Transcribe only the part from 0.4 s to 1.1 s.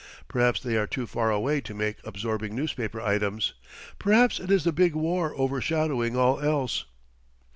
they are too